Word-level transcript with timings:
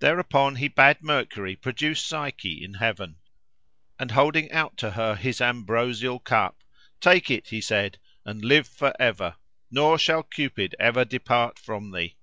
Thereupon 0.00 0.56
he 0.56 0.66
bade 0.66 1.00
Mercury 1.00 1.54
produce 1.54 2.00
Psyche 2.02 2.60
in 2.64 2.74
heaven; 2.74 3.18
and 3.96 4.10
holding 4.10 4.50
out 4.50 4.76
to 4.78 4.90
her 4.90 5.14
his 5.14 5.40
ambrosial 5.40 6.18
cup, 6.18 6.64
"Take 7.00 7.30
it," 7.30 7.46
he 7.50 7.60
said, 7.60 8.00
"and 8.24 8.44
live 8.44 8.66
for 8.66 8.92
ever; 9.00 9.36
nor 9.70 9.96
shall 9.96 10.24
Cupid 10.24 10.74
ever 10.80 11.04
depart 11.04 11.56
from 11.60 11.92
thee." 11.92 12.16